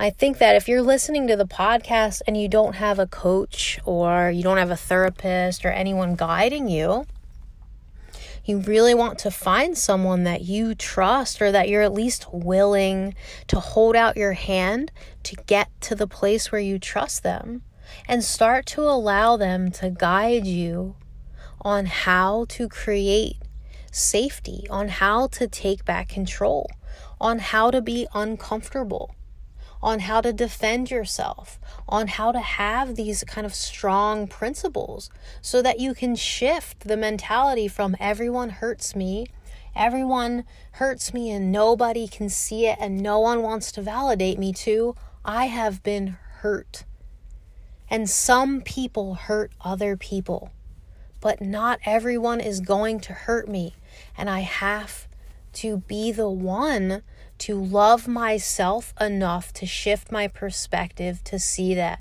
I 0.00 0.08
think 0.08 0.38
that 0.38 0.56
if 0.56 0.66
you're 0.66 0.80
listening 0.80 1.26
to 1.26 1.36
the 1.36 1.44
podcast 1.44 2.22
and 2.26 2.34
you 2.34 2.48
don't 2.48 2.76
have 2.76 2.98
a 2.98 3.06
coach 3.06 3.78
or 3.84 4.30
you 4.30 4.42
don't 4.42 4.56
have 4.56 4.70
a 4.70 4.76
therapist 4.76 5.62
or 5.62 5.68
anyone 5.68 6.14
guiding 6.14 6.70
you, 6.70 7.04
you 8.42 8.60
really 8.60 8.94
want 8.94 9.18
to 9.18 9.30
find 9.30 9.76
someone 9.76 10.24
that 10.24 10.40
you 10.40 10.74
trust 10.74 11.42
or 11.42 11.52
that 11.52 11.68
you're 11.68 11.82
at 11.82 11.92
least 11.92 12.32
willing 12.32 13.14
to 13.48 13.60
hold 13.60 13.94
out 13.94 14.16
your 14.16 14.32
hand 14.32 14.90
to 15.24 15.36
get 15.44 15.68
to 15.82 15.94
the 15.94 16.06
place 16.06 16.50
where 16.50 16.62
you 16.62 16.78
trust 16.78 17.22
them 17.22 17.60
and 18.08 18.24
start 18.24 18.64
to 18.64 18.80
allow 18.80 19.36
them 19.36 19.70
to 19.72 19.90
guide 19.90 20.46
you 20.46 20.96
on 21.60 21.84
how 21.84 22.46
to 22.48 22.70
create 22.70 23.36
safety, 23.92 24.66
on 24.70 24.88
how 24.88 25.26
to 25.26 25.46
take 25.46 25.84
back 25.84 26.08
control, 26.08 26.70
on 27.20 27.38
how 27.38 27.70
to 27.70 27.82
be 27.82 28.06
uncomfortable 28.14 29.14
on 29.82 30.00
how 30.00 30.20
to 30.20 30.32
defend 30.32 30.90
yourself, 30.90 31.58
on 31.88 32.06
how 32.06 32.32
to 32.32 32.40
have 32.40 32.96
these 32.96 33.24
kind 33.24 33.46
of 33.46 33.54
strong 33.54 34.26
principles 34.26 35.10
so 35.40 35.62
that 35.62 35.80
you 35.80 35.94
can 35.94 36.14
shift 36.14 36.80
the 36.80 36.96
mentality 36.96 37.66
from 37.66 37.96
everyone 37.98 38.50
hurts 38.50 38.94
me, 38.94 39.26
everyone 39.74 40.44
hurts 40.72 41.14
me 41.14 41.30
and 41.30 41.50
nobody 41.50 42.06
can 42.06 42.28
see 42.28 42.66
it 42.66 42.76
and 42.80 43.00
no 43.00 43.18
one 43.18 43.42
wants 43.42 43.72
to 43.72 43.82
validate 43.82 44.38
me 44.38 44.52
to 44.52 44.94
I 45.24 45.46
have 45.46 45.82
been 45.82 46.16
hurt. 46.38 46.84
And 47.88 48.08
some 48.08 48.60
people 48.62 49.14
hurt 49.14 49.52
other 49.60 49.96
people, 49.96 50.50
but 51.20 51.40
not 51.40 51.80
everyone 51.84 52.40
is 52.40 52.60
going 52.60 53.00
to 53.00 53.12
hurt 53.12 53.48
me. 53.48 53.74
And 54.16 54.30
I 54.30 54.40
have 54.40 55.08
to 55.54 55.78
be 55.78 56.12
the 56.12 56.30
one 56.30 57.02
to 57.40 57.60
love 57.60 58.06
myself 58.06 58.94
enough 59.00 59.52
to 59.54 59.66
shift 59.66 60.12
my 60.12 60.28
perspective 60.28 61.24
to 61.24 61.38
see 61.38 61.74
that 61.74 62.00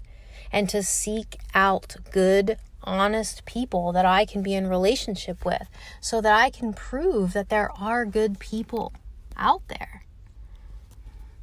and 0.51 0.69
to 0.69 0.84
seek 0.84 1.38
out 1.53 1.96
good, 2.12 2.58
honest 2.84 3.46
people 3.46 3.91
that 3.91 4.05
I 4.05 4.25
can 4.25 4.41
be 4.41 4.53
in 4.53 4.67
relationship 4.67 5.46
with 5.46 5.67
so 6.01 6.22
that 6.22 6.34
I 6.34 6.50
can 6.50 6.74
prove 6.74 7.34
that 7.34 7.50
there 7.50 7.72
are 7.79 8.05
good 8.05 8.39
people 8.39 8.93
out 9.38 9.62
there. 9.67 10.03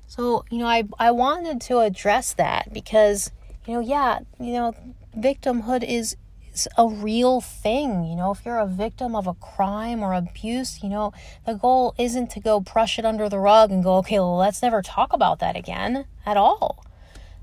So, 0.07 0.45
you 0.51 0.59
know, 0.59 0.67
I, 0.67 0.85
I 0.99 1.11
wanted 1.11 1.61
to 1.63 1.81
address 1.81 2.33
that 2.35 2.73
because, 2.73 3.33
you 3.67 3.75
know, 3.75 3.81
yeah, 3.81 4.21
you 4.39 4.53
know, 4.53 4.75
victimhood 5.17 5.83
is 5.83 6.17
it's 6.57 6.67
a 6.79 6.89
real 6.89 7.43
thing. 7.43 8.05
You 8.05 8.17
know, 8.17 8.31
if 8.31 8.47
you're 8.47 8.59
a 8.59 8.67
victim 8.67 9.15
of 9.15 9.27
a 9.27 9.35
crime 9.35 10.03
or 10.03 10.15
abuse, 10.15 10.83
you 10.83 10.89
know, 10.89 11.13
the 11.45 11.53
goal 11.53 11.95
isn't 11.99 12.31
to 12.31 12.41
go 12.41 12.61
brush 12.61 12.99
it 12.99 13.05
under 13.05 13.29
the 13.29 13.39
rug 13.39 13.71
and 13.71 13.85
go, 13.85 13.97
okay, 13.97 14.19
well, 14.19 14.39
let's 14.39 14.63
never 14.63 14.81
talk 14.81 15.13
about 15.13 15.39
that 15.41 15.55
again 15.55 16.07
at 16.25 16.39
all. 16.39 16.83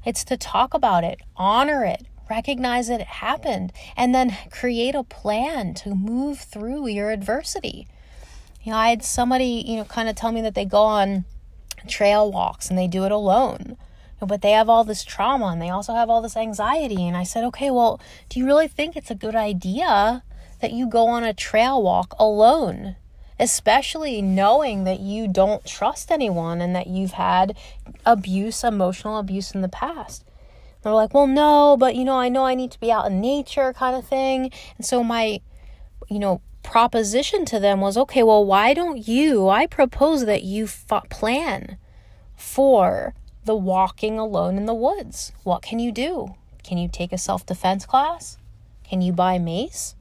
It's 0.04 0.24
to 0.24 0.36
talk 0.36 0.74
about 0.74 1.04
it, 1.04 1.20
honor 1.38 1.86
it, 1.86 2.08
recognize 2.28 2.88
that 2.88 3.02
it 3.02 3.08
happened, 3.08 3.72
and 3.96 4.16
then 4.16 4.36
create 4.50 4.96
a 4.96 5.04
plan 5.04 5.76
to 5.76 5.94
move 5.94 6.40
through 6.40 6.88
your 6.88 7.12
adversity. 7.12 7.88
You 8.64 8.72
know, 8.72 8.80
I 8.80 8.90
had 8.90 9.04
somebody, 9.04 9.64
you 9.64 9.76
know, 9.76 9.86
kind 9.86 10.10
of 10.10 10.16
tell 10.16 10.32
me 10.32 10.42
that 10.42 10.56
they 10.56 10.66
go 10.66 10.82
on 10.82 11.26
trail 11.88 12.32
walks 12.32 12.68
and 12.68 12.80
they 12.80 12.88
do 12.88 13.06
it 13.06 13.12
alone 13.12 13.78
but 14.26 14.42
they 14.42 14.52
have 14.52 14.70
all 14.70 14.84
this 14.84 15.04
trauma 15.04 15.48
and 15.48 15.62
they 15.62 15.70
also 15.70 15.94
have 15.94 16.10
all 16.10 16.22
this 16.22 16.38
anxiety. 16.38 17.08
And 17.08 17.16
I 17.18 17.24
said, 17.24 17.44
okay, 17.46 17.70
well, 17.70 18.00
do 18.30 18.40
you 18.40 18.46
really 18.46 18.68
think 18.68 18.96
it's 18.96 19.12
a 19.12 19.16
good 19.16 19.36
idea 19.36 20.24
that 20.62 20.72
you 20.72 20.88
go 20.88 21.08
on 21.08 21.24
a 21.24 21.34
trail 21.34 21.82
walk 21.82 22.16
alone? 22.20 22.96
Especially 23.40 24.22
knowing 24.22 24.84
that 24.84 25.00
you 25.00 25.28
don't 25.28 25.66
trust 25.66 26.12
anyone 26.12 26.62
and 26.62 26.76
that 26.76 26.88
you've 26.88 27.14
had 27.14 27.58
abuse, 28.06 28.64
emotional 28.64 29.18
abuse 29.18 29.52
in 29.52 29.62
the 29.62 29.70
past. 29.70 30.24
they're 30.82 30.94
like, 30.94 31.14
well, 31.14 31.28
no, 31.28 31.76
but 31.78 31.96
you 31.96 32.04
know, 32.04 32.18
I 32.18 32.30
know 32.30 32.46
I 32.46 32.56
need 32.56 32.72
to 32.72 32.80
be 32.80 32.92
out 32.92 33.08
in 33.08 33.22
nature, 33.22 33.74
kind 33.74 33.96
of 33.96 34.06
thing. 34.06 34.52
And 34.78 34.86
so 34.86 35.04
my, 35.04 35.42
you 36.10 36.20
know, 36.20 36.42
proposition 36.64 37.46
to 37.46 37.60
them 37.60 37.82
was, 37.82 37.98
okay, 37.98 38.24
well, 38.24 38.44
why 38.46 38.74
don't 38.74 39.08
you? 39.08 39.50
I 39.50 39.68
propose 39.68 40.26
that 40.26 40.44
you 40.44 40.66
f- 40.66 41.10
plan 41.10 41.78
for 42.36 43.14
the 43.46 43.56
walking 43.56 44.18
alone 44.18 44.58
in 44.58 44.66
the 44.66 44.74
woods. 44.74 45.32
What 45.44 45.62
can 45.62 45.80
you 45.80 45.92
do? 45.92 46.36
Can 46.64 46.78
you 46.78 46.88
take 46.88 47.12
a 47.12 47.18
self 47.18 47.46
defense 47.46 47.86
class? 47.86 48.38
Can 48.88 49.02
you 49.02 49.12
buy 49.12 49.38
mace? 49.38 49.96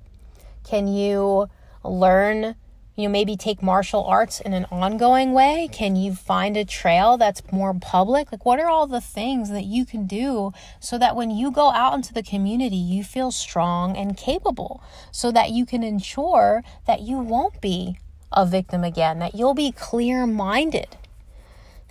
Can 0.64 0.86
you 0.86 1.48
learn, 1.82 2.54
you 2.94 3.04
know, 3.04 3.08
maybe 3.08 3.36
take 3.36 3.62
martial 3.62 4.04
arts 4.04 4.40
in 4.40 4.52
an 4.52 4.66
ongoing 4.70 5.32
way? 5.32 5.68
Can 5.72 5.96
you 5.96 6.14
find 6.14 6.56
a 6.56 6.64
trail 6.64 7.16
that's 7.16 7.42
more 7.50 7.74
public? 7.74 8.30
Like, 8.30 8.46
what 8.46 8.60
are 8.60 8.68
all 8.68 8.86
the 8.86 9.00
things 9.00 9.50
that 9.50 9.64
you 9.64 9.84
can 9.84 10.06
do 10.06 10.52
so 10.78 10.98
that 10.98 11.16
when 11.16 11.30
you 11.30 11.50
go 11.50 11.70
out 11.72 11.94
into 11.94 12.12
the 12.12 12.22
community, 12.22 12.76
you 12.76 13.02
feel 13.02 13.32
strong 13.32 13.96
and 13.96 14.16
capable 14.16 14.82
so 15.10 15.32
that 15.32 15.50
you 15.50 15.66
can 15.66 15.82
ensure 15.82 16.62
that 16.86 17.00
you 17.00 17.18
won't 17.18 17.60
be 17.60 17.98
a 18.30 18.46
victim 18.46 18.84
again, 18.84 19.18
that 19.18 19.34
you'll 19.34 19.54
be 19.54 19.72
clear 19.72 20.26
minded 20.26 20.96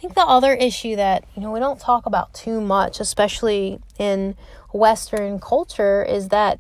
I 0.02 0.10
think 0.10 0.16
the 0.16 0.22
other 0.22 0.56
issue 0.56 0.96
that, 0.96 1.26
you 1.36 1.44
know, 1.44 1.52
we 1.52 1.60
don't 1.60 1.80
talk 1.80 2.08
about 2.08 2.34
too 2.34 2.60
much, 2.60 3.00
especially 3.00 3.80
in 4.00 4.34
Western 4.74 5.40
culture, 5.40 6.02
is 6.02 6.30
that, 6.30 6.60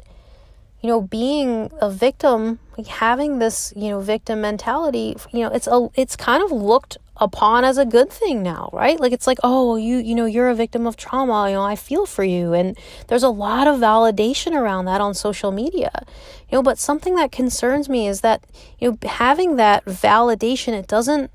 you 0.79 0.87
know, 0.87 1.01
being 1.01 1.71
a 1.81 1.89
victim, 1.89 2.59
like 2.77 2.85
having 2.85 3.39
this, 3.39 3.73
you 3.75 3.89
know, 3.89 3.99
victim 3.99 4.41
mentality, 4.41 5.15
you 5.33 5.39
know, 5.39 5.49
it's 5.49 5.65
a, 5.65 5.89
it's 5.95 6.15
kind 6.15 6.43
of 6.43 6.51
looked 6.51 6.99
upon 7.17 7.63
as 7.63 7.79
a 7.79 7.85
good 7.85 8.11
thing 8.11 8.43
now, 8.43 8.69
right? 8.73 8.99
Like 8.99 9.11
it's 9.11 9.25
like, 9.25 9.39
oh, 9.43 9.75
you, 9.75 9.97
you 9.97 10.13
know, 10.13 10.25
you're 10.25 10.49
a 10.49 10.55
victim 10.55 10.85
of 10.85 10.95
trauma. 10.95 11.49
You 11.49 11.55
know, 11.55 11.63
I 11.63 11.75
feel 11.75 12.05
for 12.05 12.23
you, 12.23 12.53
and 12.53 12.77
there's 13.07 13.23
a 13.23 13.29
lot 13.29 13.65
of 13.67 13.79
validation 13.79 14.51
around 14.51 14.85
that 14.85 15.01
on 15.01 15.15
social 15.15 15.51
media, 15.51 16.05
you 16.51 16.59
know. 16.59 16.61
But 16.61 16.77
something 16.77 17.15
that 17.15 17.31
concerns 17.31 17.89
me 17.89 18.07
is 18.07 18.21
that, 18.21 18.43
you 18.77 18.91
know, 18.91 19.09
having 19.09 19.55
that 19.55 19.83
validation, 19.85 20.73
it 20.73 20.87
doesn't 20.87 21.31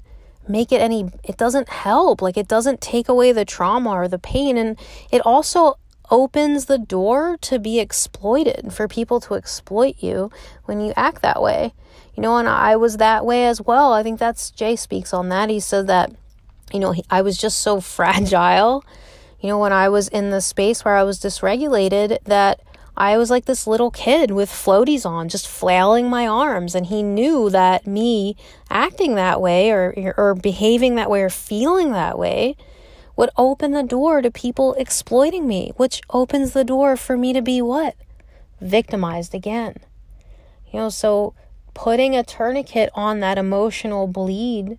make 0.49 0.73
it 0.73 0.81
any 0.81 1.11
it 1.25 1.37
doesn't 1.37 1.69
help. 1.69 2.23
Like 2.23 2.37
it 2.37 2.49
doesn't 2.49 2.81
take 2.81 3.09
away 3.09 3.33
the 3.33 3.45
trauma 3.45 3.91
or 3.91 4.09
the 4.09 4.19
pain. 4.19 4.57
And 4.57 4.79
it 5.11 5.21
also 5.25 5.79
opens 6.11 6.67
the 6.67 6.79
door 6.79 7.37
to 7.43 7.59
be 7.59 7.81
exploited 7.81 8.73
for 8.73 8.87
people 8.87 9.21
to 9.21 9.35
exploit 9.35 9.97
you 9.99 10.31
when 10.65 10.81
you 10.81 10.93
act 10.97 11.23
that 11.23 11.43
way. 11.43 11.75
You 12.15 12.23
know 12.23 12.38
and 12.38 12.49
i 12.49 12.76
was 12.76 12.97
that 12.97 13.26
way 13.26 13.47
as 13.47 13.61
well. 13.61 13.93
I 13.93 14.03
think 14.03 14.19
that's 14.19 14.50
jay 14.50 14.76
speaks 14.76 15.12
on 15.12 15.29
that. 15.29 15.50
He 15.50 15.61
said 15.61 15.87
that 15.88 16.12
you 16.73 16.81
know 16.81 16.93
he, 16.93 17.05
i 17.11 17.23
was 17.23 17.37
just 17.37 17.61
so 17.61 17.81
fragile 17.97 18.85
you 19.41 19.49
know 19.49 19.59
when 19.59 19.73
i 19.73 19.88
was 19.88 20.09
in 20.09 20.31
the 20.31 20.41
space 20.41 20.85
where 20.85 20.97
i 20.97 21.03
was 21.03 21.21
dysregulated 21.21 22.19
that 22.25 22.61
I 22.97 23.19
was 23.19 23.31
like 23.31 23.45
this 23.45 23.67
little 23.67 23.91
kid 23.91 24.31
with 24.31 24.50
floaties 24.50 25.05
on, 25.05 25.29
just 25.29 25.47
flailing 25.47 26.09
my 26.09 26.26
arms. 26.26 26.75
And 26.75 26.87
he 26.87 27.03
knew 27.03 27.50
that 27.50 27.87
me 27.87 28.37
acting 28.71 29.15
that 29.17 29.41
way 29.41 29.71
or, 29.71 30.15
or 30.17 30.35
behaving 30.35 30.95
that 30.95 31.11
way 31.11 31.23
or 31.23 31.31
feeling 31.31 31.93
that 31.93 32.19
way 32.19 32.57
would 33.15 33.31
open 33.37 33.73
the 33.73 33.83
door 33.83 34.23
to 34.23 34.31
people 34.31 34.75
exploiting 34.75 35.47
me, 35.47 35.73
which 35.76 36.00
opens 36.11 36.53
the 36.53 36.65
door 36.65 36.97
for 36.97 37.17
me 37.17 37.33
to 37.33 37.43
be 37.43 37.61
what? 37.61 37.97
Victimized 38.61 39.35
again. 39.35 39.76
You 40.73 40.81
know, 40.81 40.88
so 40.88 41.35
putting 41.75 42.17
a 42.17 42.25
tourniquet 42.25 42.91
on 42.95 43.21
that 43.21 43.38
emotional 43.38 44.07
bleed 44.07 44.79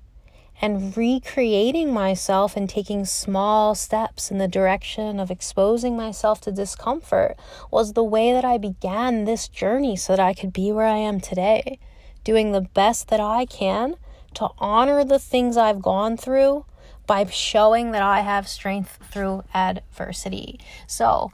and 0.62 0.96
recreating 0.98 1.94
myself 1.94 2.58
and 2.58 2.70
taking 2.70 3.06
small 3.06 3.76
steps 3.76 4.32
in 4.32 4.40
the 4.40 4.48
direction 4.48 5.20
of 5.20 5.30
exposing 5.30 5.96
myself 5.96 6.42
to 6.42 6.52
discomfort 6.52 7.38
was 7.70 7.94
the 7.94 8.04
way 8.04 8.32
that 8.32 8.44
I 8.44 8.58
began 8.58 9.26
this 9.26 9.48
journey 9.48 9.96
so 9.96 10.14
that 10.14 10.20
I 10.20 10.34
could 10.34 10.52
be 10.52 10.72
where 10.72 10.88
I 10.88 10.98
am 10.98 11.20
today, 11.20 11.80
doing 12.24 12.52
the 12.52 12.62
best 12.62 13.10
that 13.10 13.20
I 13.20 13.46
can 13.46 13.96
to 14.34 14.50
honor 14.58 15.04
the 15.04 15.20
things 15.20 15.58
I've 15.58 15.82
gone 15.82 16.18
through 16.18 16.66
by 17.06 17.26
showing 17.26 17.92
that 17.92 18.02
I 18.02 18.22
have 18.22 18.48
strength 18.48 19.00
through 19.12 19.44
adversity. 19.54 20.60
So, 20.88 21.32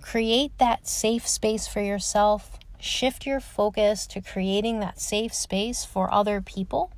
create 0.00 0.56
that 0.58 0.88
safe 0.88 1.28
space 1.28 1.68
for 1.68 1.80
yourself. 1.80 2.58
Shift 2.80 3.26
your 3.26 3.38
focus 3.38 4.06
to 4.08 4.20
creating 4.20 4.80
that 4.80 5.00
safe 5.00 5.32
space 5.32 5.84
for 5.84 6.12
other 6.12 6.40
people 6.40 6.90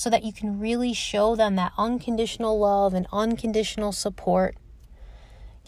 so 0.00 0.08
that 0.08 0.24
you 0.24 0.32
can 0.32 0.58
really 0.58 0.94
show 0.94 1.36
them 1.36 1.56
that 1.56 1.74
unconditional 1.76 2.58
love 2.58 2.94
and 2.94 3.06
unconditional 3.12 3.92
support. 3.92 4.56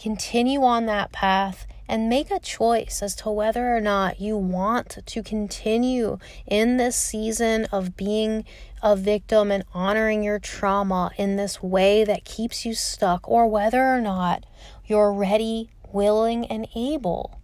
Continue 0.01 0.63
on 0.63 0.87
that 0.87 1.11
path 1.11 1.67
and 1.87 2.09
make 2.09 2.31
a 2.31 2.39
choice 2.39 3.03
as 3.03 3.13
to 3.13 3.29
whether 3.29 3.77
or 3.77 3.79
not 3.79 4.19
you 4.19 4.35
want 4.35 4.97
to 5.05 5.21
continue 5.21 6.17
in 6.47 6.77
this 6.77 6.95
season 6.95 7.65
of 7.65 7.95
being 7.95 8.43
a 8.81 8.95
victim 8.95 9.51
and 9.51 9.65
honoring 9.71 10.23
your 10.23 10.39
trauma 10.39 11.11
in 11.15 11.35
this 11.35 11.61
way 11.61 12.03
that 12.03 12.25
keeps 12.25 12.65
you 12.65 12.73
stuck, 12.73 13.29
or 13.29 13.45
whether 13.45 13.83
or 13.83 14.01
not 14.01 14.47
you're 14.83 15.13
ready, 15.13 15.69
willing, 15.91 16.43
and 16.47 16.67
able 16.75 17.39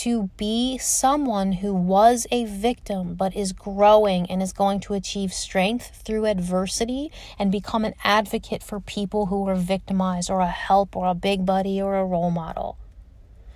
to 0.00 0.30
be 0.38 0.78
someone 0.78 1.52
who 1.52 1.74
was 1.74 2.26
a 2.30 2.46
victim 2.46 3.14
but 3.14 3.36
is 3.36 3.52
growing 3.52 4.24
and 4.30 4.42
is 4.42 4.52
going 4.52 4.80
to 4.80 4.94
achieve 4.94 5.30
strength 5.30 6.00
through 6.04 6.24
adversity 6.24 7.12
and 7.38 7.52
become 7.52 7.84
an 7.84 7.92
advocate 8.02 8.62
for 8.62 8.80
people 8.80 9.26
who 9.26 9.46
are 9.46 9.54
victimized 9.54 10.30
or 10.30 10.40
a 10.40 10.46
help 10.46 10.96
or 10.96 11.06
a 11.06 11.14
big 11.14 11.44
buddy 11.44 11.82
or 11.82 11.96
a 11.96 12.04
role 12.04 12.30
model 12.30 12.78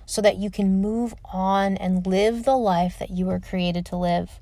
so 0.05 0.21
that 0.21 0.37
you 0.37 0.51
can 0.51 0.81
move 0.81 1.15
on 1.33 1.77
and 1.77 2.05
live 2.05 2.43
the 2.43 2.55
life 2.55 2.99
that 2.99 3.09
you 3.09 3.25
were 3.25 3.39
created 3.39 3.83
to 3.87 3.95
live. 3.95 4.39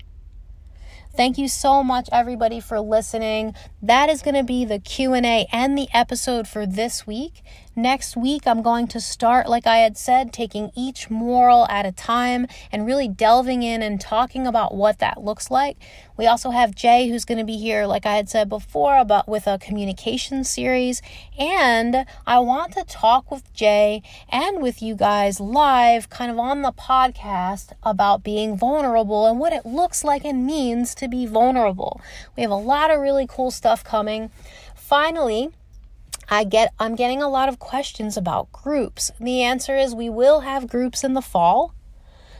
Thank 1.15 1.38
you 1.38 1.48
so 1.48 1.83
much 1.83 2.10
everybody 2.12 2.60
for 2.60 2.79
listening. 2.79 3.53
That 3.83 4.10
is 4.10 4.24
going 4.24 4.33
to 4.33 4.43
be 4.43 4.65
the 4.65 4.79
Q&A 4.79 5.48
and 5.51 5.77
the 5.77 5.88
episode 5.93 6.48
for 6.48 6.65
this 6.65 7.05
week. 7.05 7.43
Next 7.75 8.15
week, 8.15 8.46
I'm 8.46 8.62
going 8.62 8.88
to 8.89 9.01
start, 9.01 9.50
like 9.50 9.65
I 9.65 9.77
had 9.77 9.98
said, 9.98 10.32
taking 10.32 10.70
each 10.75 11.10
moral 11.10 11.65
at 11.70 11.88
a 11.88 11.92
time 11.92 12.46
and 12.72 12.86
really 12.86 13.08
delving 13.08 13.63
in 13.63 13.82
and 13.82 14.00
talking 14.00 14.46
about 14.46 14.75
what 14.75 15.00
that 15.00 15.24
looks 15.24 15.50
like. 15.50 15.77
We 16.15 16.27
also 16.27 16.51
have 16.51 16.75
Jay, 16.75 17.10
who's 17.10 17.25
going 17.25 17.39
to 17.39 17.44
be 17.44 17.58
here, 17.58 17.88
like 17.88 18.06
I 18.06 18.15
had 18.15 18.30
said 18.30 18.48
before, 18.48 19.00
about 19.00 19.27
with 19.27 19.48
a 19.48 19.58
communication 19.58 20.44
series. 20.44 21.01
And 21.39 22.06
I 22.27 22.38
want 22.38 22.74
to 22.74 22.84
talk 22.84 23.32
with 23.32 23.51
Jay 23.56 24.03
and 24.30 24.62
with 24.62 24.84
you 24.84 24.96
guys 24.96 25.39
live, 25.39 26.12
kind 26.12 26.30
of 26.30 26.38
on 26.38 26.62
the 26.62 26.74
podcast, 26.74 27.72
about 27.82 28.24
being 28.24 28.56
vulnerable 28.56 29.25
and 29.25 29.39
what 29.39 29.51
it 29.51 29.65
looks 29.65 30.03
like 30.03 30.24
and 30.24 30.46
means 30.46 30.94
to 30.94 31.08
be 31.08 31.25
vulnerable. 31.25 32.00
We 32.38 32.44
have 32.44 32.51
a 32.51 32.56
lot 32.56 32.92
of 32.92 33.00
really 33.00 33.25
cool 33.27 33.50
stuff 33.50 33.84
coming. 33.84 34.30
Finally, 34.75 35.50
I 36.30 36.44
get 36.44 36.74
I'm 36.80 36.96
getting 36.96 37.22
a 37.22 37.30
lot 37.30 37.50
of 37.50 37.60
questions 37.60 38.18
about 38.18 38.51
groups. 38.51 39.12
The 39.20 39.42
answer 39.42 39.77
is 39.77 39.94
we 39.94 40.10
will 40.10 40.42
have 40.42 40.68
groups 40.68 41.03
in 41.03 41.13
the 41.13 41.22
fall. 41.22 41.74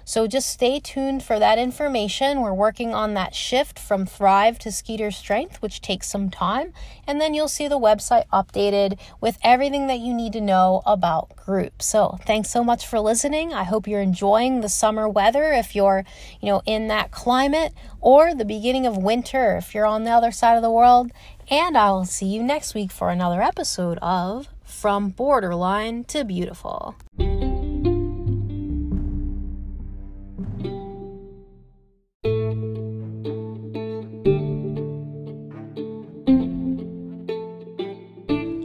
So 0.06 0.28
just 0.28 0.50
stay 0.50 0.80
tuned 0.80 1.24
for 1.24 1.40
that 1.40 1.58
information. 1.58 2.42
We're 2.42 2.54
working 2.54 2.94
on 2.94 3.14
that 3.14 3.34
shift 3.34 3.80
from 3.80 4.06
Thrive 4.06 4.60
to 4.60 4.72
Skeeter 4.72 5.12
Strength, 5.12 5.62
which 5.62 5.82
takes 5.82 6.08
some 6.08 6.30
time. 6.30 6.74
And 7.08 7.22
then 7.22 7.34
you'll 7.34 7.48
see 7.48 7.68
the 7.68 7.80
website 7.80 8.26
updated 8.32 9.00
with 9.22 9.38
everything 9.44 9.88
that 9.88 10.00
you 10.00 10.14
need 10.14 10.34
to 10.34 10.42
know 10.42 10.82
about 10.86 11.36
groups. 11.36 11.86
So 11.86 12.18
thanks 12.26 12.50
so 12.50 12.64
much 12.64 12.86
for 12.86 13.00
listening. 13.00 13.54
I 13.54 13.64
hope 13.64 13.88
you're 13.88 14.02
enjoying 14.02 14.62
the 14.62 14.70
summer 14.70 15.08
weather 15.08 15.54
if 15.54 15.76
you're, 15.76 16.04
you 16.42 16.48
know, 16.48 16.62
in 16.66 16.88
that 16.90 17.12
climate 17.12 17.74
or 18.02 18.34
the 18.36 18.46
beginning 18.46 18.86
of 18.86 18.98
winter 18.98 19.58
if 19.58 19.74
you're 19.74 19.86
on 19.86 20.04
the 20.04 20.12
other 20.12 20.32
side 20.32 20.56
of 20.56 20.62
the 20.62 20.72
world. 20.72 21.12
And 21.50 21.78
I 21.78 21.92
will 21.92 22.06
see 22.06 22.26
you 22.26 22.44
next 22.44 22.74
week 22.74 22.92
for 22.92 23.10
another 23.10 23.42
episode 23.42 24.00
of 24.02 24.48
From 24.64 25.10
Borderline 25.10 26.04
to 26.06 26.24
Beautiful. 26.24 26.96